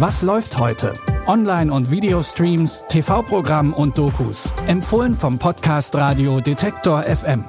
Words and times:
Was 0.00 0.22
läuft 0.22 0.58
heute? 0.58 0.92
Online- 1.26 1.72
und 1.72 1.90
Videostreams, 1.90 2.84
TV-Programm 2.88 3.72
und 3.74 3.98
Dokus. 3.98 4.48
Empfohlen 4.68 5.12
vom 5.12 5.40
Podcast 5.40 5.92
Radio 5.96 6.40
Detektor 6.40 7.02
FM. 7.02 7.44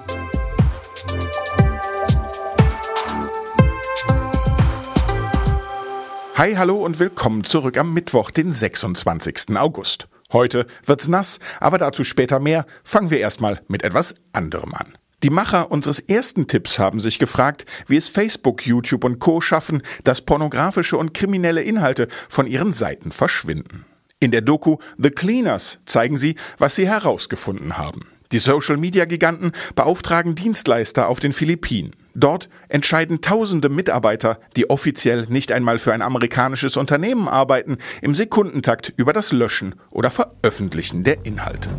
Hi, 6.38 6.56
hallo 6.56 6.84
und 6.84 6.98
willkommen 6.98 7.44
zurück 7.44 7.78
am 7.78 7.94
Mittwoch, 7.94 8.32
den 8.32 8.52
26. 8.52 9.56
August. 9.56 10.08
Heute 10.34 10.66
wird's 10.84 11.08
nass, 11.08 11.38
aber 11.60 11.78
dazu 11.78 12.04
später 12.04 12.40
mehr. 12.40 12.66
Fangen 12.84 13.12
wir 13.12 13.20
erstmal 13.20 13.62
mit 13.68 13.84
etwas 13.84 14.16
anderem 14.34 14.74
an. 14.74 14.98
Die 15.22 15.30
Macher 15.30 15.70
unseres 15.70 16.00
ersten 16.00 16.48
Tipps 16.48 16.80
haben 16.80 17.02
sich 17.02 17.20
gefragt, 17.20 17.66
wie 17.88 17.98
es 17.98 18.08
Facebook, 18.08 18.66
YouTube 18.66 19.04
und 19.04 19.20
Co 19.20 19.42
schaffen, 19.42 19.82
dass 20.06 20.22
pornografische 20.22 20.96
und 20.96 21.14
kriminelle 21.14 21.62
Inhalte 21.62 22.08
von 22.30 22.48
ihren 22.48 22.72
Seiten 22.72 23.12
verschwinden. 23.12 23.86
In 24.22 24.32
der 24.32 24.42
Doku 24.42 24.78
The 24.98 25.10
Cleaners 25.10 25.80
zeigen 25.86 26.18
sie, 26.18 26.36
was 26.58 26.76
sie 26.76 26.88
herausgefunden 26.88 27.78
haben. 27.78 28.08
Die 28.32 28.40
Social-Media-Giganten 28.40 29.54
beauftragen 29.76 30.36
Dienstleister 30.36 31.08
auf 31.10 31.20
den 31.20 31.34
Philippinen. 31.34 31.96
Dort 32.14 32.48
entscheiden 32.70 33.22
tausende 33.22 33.70
Mitarbeiter, 33.70 34.40
die 34.56 34.70
offiziell 34.70 35.26
nicht 35.30 35.52
einmal 35.52 35.80
für 35.80 35.94
ein 35.94 36.02
amerikanisches 36.02 36.78
Unternehmen 36.78 37.28
arbeiten, 37.28 37.78
im 38.02 38.16
Sekundentakt 38.16 38.94
über 38.96 39.14
das 39.14 39.32
Löschen 39.32 39.76
oder 39.90 40.12
Veröffentlichen 40.12 41.04
der 41.04 41.26
Inhalte. 41.26 41.70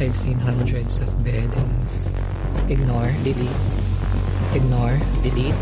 I've 0.00 0.16
seen 0.16 0.40
hundreds 0.40 1.00
of 1.00 1.08
beheadings. 1.22 2.12
Ignore, 2.68 3.14
delete, 3.22 3.48
ignore, 4.52 4.98
delete, 5.22 5.54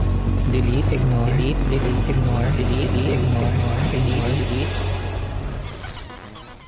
delete, 0.51 0.93
ignore, 0.93 1.31
delete, 1.37 1.65
delete, 1.69 2.09
ignore, 2.09 2.51
delete, 2.57 2.89
ignore, 3.13 3.53
ignore, 3.93 4.31
delete. 4.33 4.89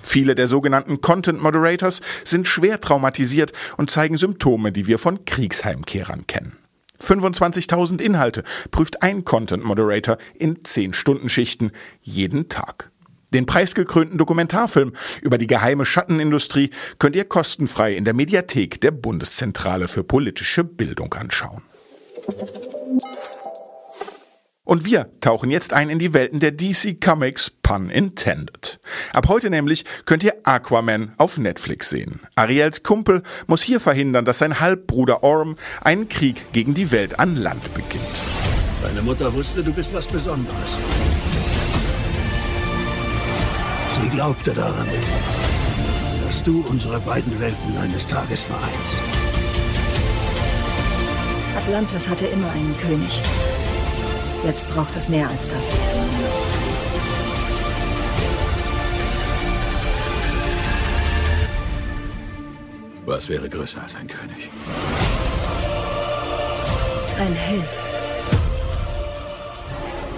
Viele 0.03 0.35
der 0.35 0.47
sogenannten 0.47 1.01
Content 1.01 1.43
Moderators 1.43 2.03
sind 2.23 2.47
schwer 2.47 2.81
traumatisiert 2.83 3.53
und 3.79 3.91
zeigen 3.91 4.19
Symptome, 4.19 4.71
die 4.71 4.87
wir 4.87 4.99
von 4.99 5.25
Kriegsheimkehrern 5.25 6.27
kennen. 6.27 6.57
25.000 7.01 8.01
Inhalte 8.01 8.45
prüft 8.71 9.03
ein 9.03 9.25
Content 9.25 9.65
Moderator 9.65 10.19
in 10.35 10.59
10-Stunden-Schichten 10.59 11.73
jeden 12.03 12.49
Tag. 12.49 12.91
Den 13.33 13.47
preisgekrönten 13.47 14.19
Dokumentarfilm 14.19 14.93
über 15.23 15.39
die 15.39 15.47
geheime 15.47 15.85
Schattenindustrie 15.85 16.71
könnt 16.99 17.17
ihr 17.17 17.25
kostenfrei 17.25 17.95
in 17.95 18.05
der 18.05 18.15
Mediathek 18.15 18.81
der 18.81 18.91
Bundeszentrale 18.91 19.89
für 19.89 20.05
politische 20.05 20.65
Bildung 20.65 21.15
anschauen. 21.15 21.63
Und 24.67 24.87
wir 24.87 25.11
tauchen 25.21 25.51
jetzt 25.51 25.75
ein 25.75 25.91
in 25.91 25.99
die 25.99 26.15
Welten 26.15 26.41
der 26.41 26.51
DC 26.51 26.99
Comics, 26.99 27.51
pun 27.51 27.91
intended. 27.91 28.81
Ab 29.13 29.29
heute 29.29 29.51
nämlich 29.51 29.85
könnt 30.07 30.25
ihr 30.25 30.35
Aquaman 30.45 31.13
auf 31.19 31.37
Netflix 31.37 31.91
sehen. 31.91 32.21
Ariels 32.35 32.83
Kumpel 32.83 33.23
muss 33.47 33.63
hier 33.63 33.79
verhindern, 33.79 34.25
dass 34.25 34.39
sein 34.39 34.61
Halbbruder 34.61 35.23
Orm 35.23 35.57
einen 35.83 36.09
Krieg 36.09 36.51
gegen 36.55 36.73
die 36.73 36.91
Welt 36.93 37.19
an 37.19 37.37
Land 37.37 37.75
beginnt. 37.75 38.05
Deine 38.83 39.03
Mutter 39.03 39.33
wusste, 39.35 39.63
du 39.63 39.73
bist 39.73 39.93
was 39.93 40.07
Besonderes. 40.07 40.79
Sie 44.05 44.11
glaubte 44.11 44.53
daran, 44.53 44.87
dass 46.27 46.43
du 46.45 46.63
unsere 46.69 47.01
beiden 47.01 47.41
Welten 47.41 47.79
eines 47.79 48.07
Tages 48.07 48.43
vereinst. 48.43 48.99
Atlantis 51.57 52.07
hatte 52.07 52.27
immer 52.27 52.51
einen 52.51 52.77
König. 52.83 53.23
Jetzt 54.45 54.69
braucht 54.75 54.95
es 54.95 55.09
mehr 55.09 55.27
als 55.27 55.49
das. 55.49 55.73
Was 63.07 63.29
wäre 63.31 63.49
größer 63.49 63.81
als 63.81 63.95
ein 63.95 64.07
König? 64.07 64.51
Ein 67.19 67.33
Held. 67.33 67.94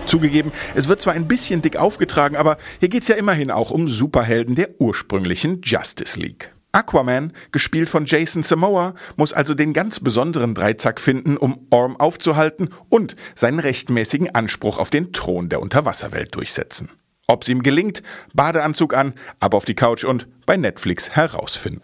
Zugegeben, 0.06 0.52
es 0.74 0.88
wird 0.88 1.00
zwar 1.00 1.14
ein 1.14 1.28
bisschen 1.28 1.62
dick 1.62 1.76
aufgetragen, 1.76 2.36
aber 2.36 2.58
hier 2.80 2.88
geht's 2.88 3.08
ja 3.08 3.16
immerhin 3.16 3.50
auch 3.50 3.70
um 3.70 3.88
Superhelden 3.88 4.54
der 4.54 4.80
ursprünglichen 4.80 5.60
Justice 5.62 6.18
League. 6.18 6.50
Aquaman, 6.72 7.32
gespielt 7.52 7.88
von 7.88 8.04
Jason 8.04 8.42
Samoa, 8.42 8.94
muss 9.16 9.32
also 9.32 9.54
den 9.54 9.72
ganz 9.72 9.98
besonderen 10.00 10.54
Dreizack 10.54 11.00
finden, 11.00 11.36
um 11.38 11.66
Orm 11.70 11.96
aufzuhalten 11.96 12.68
und 12.90 13.16
seinen 13.34 13.60
rechtmäßigen 13.60 14.34
Anspruch 14.34 14.78
auf 14.78 14.90
den 14.90 15.12
Thron 15.12 15.48
der 15.48 15.60
Unterwasserwelt 15.60 16.34
durchsetzen. 16.34 16.90
Ob's 17.28 17.48
ihm 17.48 17.62
gelingt, 17.62 18.02
Badeanzug 18.34 18.94
an, 18.94 19.14
ab 19.40 19.54
auf 19.54 19.64
die 19.64 19.74
Couch 19.74 20.04
und 20.04 20.28
bei 20.44 20.56
Netflix 20.56 21.10
herausfinden. 21.10 21.82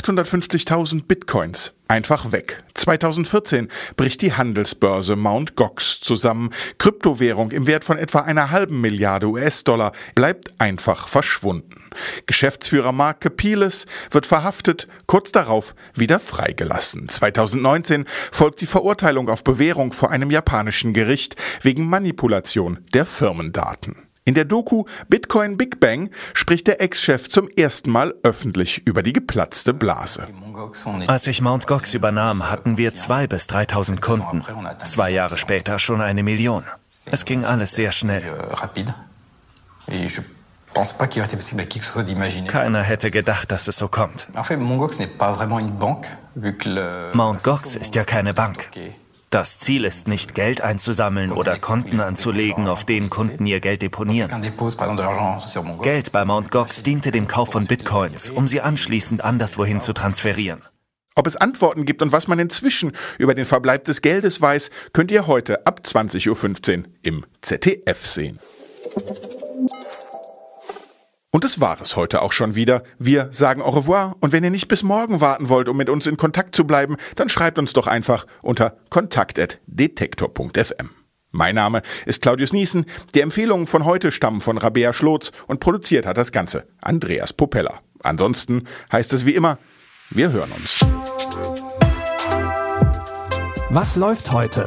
850.000 0.00 1.04
Bitcoins. 1.04 1.74
Einfach 1.86 2.32
weg. 2.32 2.58
2014 2.74 3.68
bricht 3.96 4.22
die 4.22 4.32
Handelsbörse 4.32 5.14
Mt. 5.14 5.56
Gox 5.56 6.00
zusammen. 6.00 6.50
Kryptowährung 6.78 7.50
im 7.50 7.66
Wert 7.66 7.84
von 7.84 7.98
etwa 7.98 8.20
einer 8.20 8.50
halben 8.50 8.80
Milliarde 8.80 9.26
US-Dollar 9.26 9.92
bleibt 10.14 10.54
einfach 10.58 11.06
verschwunden. 11.06 11.84
Geschäftsführer 12.26 12.92
Mark 12.92 13.20
Capiles 13.20 13.86
wird 14.10 14.24
verhaftet, 14.24 14.88
kurz 15.06 15.32
darauf 15.32 15.74
wieder 15.94 16.18
freigelassen. 16.18 17.08
2019 17.08 18.06
folgt 18.32 18.62
die 18.62 18.66
Verurteilung 18.66 19.28
auf 19.28 19.44
Bewährung 19.44 19.92
vor 19.92 20.10
einem 20.10 20.30
japanischen 20.30 20.94
Gericht 20.94 21.36
wegen 21.60 21.86
Manipulation 21.86 22.78
der 22.94 23.04
Firmendaten. 23.04 24.09
In 24.30 24.34
der 24.34 24.44
Doku 24.44 24.84
Bitcoin 25.08 25.56
Big 25.56 25.80
Bang 25.80 26.08
spricht 26.34 26.68
der 26.68 26.80
Ex-Chef 26.80 27.28
zum 27.28 27.48
ersten 27.48 27.90
Mal 27.90 28.14
öffentlich 28.22 28.86
über 28.86 29.02
die 29.02 29.12
geplatzte 29.12 29.74
Blase. 29.74 30.28
Als 31.08 31.26
ich 31.26 31.40
Mt. 31.40 31.66
Gox 31.66 31.94
übernahm, 31.94 32.48
hatten 32.48 32.78
wir 32.78 32.92
2.000 32.92 33.26
bis 33.26 33.46
3.000 33.46 34.00
Kunden. 34.00 34.44
Zwei 34.86 35.10
Jahre 35.10 35.36
später 35.36 35.80
schon 35.80 36.00
eine 36.00 36.22
Million. 36.22 36.62
Es 37.06 37.24
ging 37.24 37.44
alles 37.44 37.72
sehr 37.72 37.90
schnell. 37.90 38.22
Keiner 42.46 42.82
hätte 42.84 43.10
gedacht, 43.10 43.50
dass 43.50 43.66
es 43.66 43.76
so 43.76 43.88
kommt. 43.88 44.28
Mt. 47.14 47.42
Gox 47.42 47.74
ist 47.74 47.96
ja 47.96 48.04
keine 48.04 48.32
Bank. 48.32 48.70
Das 49.30 49.58
Ziel 49.58 49.84
ist 49.84 50.08
nicht, 50.08 50.34
Geld 50.34 50.60
einzusammeln 50.60 51.30
oder 51.30 51.56
Konten 51.56 52.00
anzulegen, 52.00 52.66
auf 52.66 52.84
denen 52.84 53.10
Kunden 53.10 53.46
ihr 53.46 53.60
Geld 53.60 53.80
deponieren. 53.80 54.28
Geld 55.82 56.12
bei 56.12 56.24
Mt. 56.24 56.50
Gox 56.50 56.82
diente 56.82 57.12
dem 57.12 57.28
Kauf 57.28 57.52
von 57.52 57.66
Bitcoins, 57.66 58.28
um 58.28 58.48
sie 58.48 58.60
anschließend 58.60 59.22
anderswohin 59.22 59.80
zu 59.80 59.92
transferieren. 59.92 60.62
Ob 61.14 61.28
es 61.28 61.36
Antworten 61.36 61.84
gibt 61.84 62.02
und 62.02 62.10
was 62.10 62.26
man 62.26 62.40
inzwischen 62.40 62.92
über 63.18 63.36
den 63.36 63.44
Verbleib 63.44 63.84
des 63.84 64.02
Geldes 64.02 64.40
weiß, 64.40 64.70
könnt 64.92 65.12
ihr 65.12 65.28
heute 65.28 65.64
ab 65.64 65.82
20.15 65.84 66.78
Uhr 66.78 66.84
im 67.02 67.24
ZDF 67.40 68.04
sehen. 68.04 68.40
Und 71.32 71.44
das 71.44 71.60
war 71.60 71.80
es 71.80 71.94
heute 71.96 72.22
auch 72.22 72.32
schon 72.32 72.56
wieder. 72.56 72.82
Wir 72.98 73.28
sagen 73.30 73.62
au 73.62 73.70
revoir 73.70 74.16
und 74.20 74.32
wenn 74.32 74.42
ihr 74.42 74.50
nicht 74.50 74.66
bis 74.66 74.82
morgen 74.82 75.20
warten 75.20 75.48
wollt, 75.48 75.68
um 75.68 75.76
mit 75.76 75.88
uns 75.88 76.06
in 76.06 76.16
Kontakt 76.16 76.56
zu 76.56 76.66
bleiben, 76.66 76.96
dann 77.14 77.28
schreibt 77.28 77.58
uns 77.58 77.72
doch 77.72 77.86
einfach 77.86 78.26
unter 78.42 78.76
kontakt.detektor.fm. 78.90 80.90
Mein 81.30 81.54
Name 81.54 81.82
ist 82.06 82.22
Claudius 82.22 82.52
Niesen. 82.52 82.84
Die 83.14 83.20
Empfehlungen 83.20 83.68
von 83.68 83.84
heute 83.84 84.10
stammen 84.10 84.40
von 84.40 84.58
Rabea 84.58 84.92
Schlotz 84.92 85.30
und 85.46 85.60
produziert 85.60 86.04
hat 86.04 86.18
das 86.18 86.32
Ganze 86.32 86.66
Andreas 86.80 87.32
Popella. 87.32 87.78
Ansonsten 88.02 88.66
heißt 88.90 89.12
es 89.12 89.24
wie 89.24 89.36
immer, 89.36 89.58
wir 90.10 90.32
hören 90.32 90.50
uns. 90.50 90.80
Was 93.68 93.94
läuft 93.94 94.32
heute? 94.32 94.66